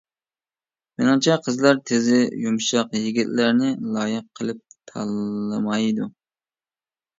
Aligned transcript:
مېنىڭچە 1.01 1.35
قىزلار 1.47 1.77
تىزى 1.91 2.21
يۇمشاق 2.45 2.97
يىگىتلەرنى 3.01 3.71
لايىق 3.99 4.27
قىلىپ 4.41 4.65
تاللىمايدۇ. 4.95 6.11